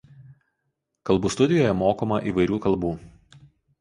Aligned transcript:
Kalbų 1.09 1.31
studijoje 1.35 1.75
mokoma 1.85 2.21
įvairių 2.33 2.59
kalbų. 2.65 2.95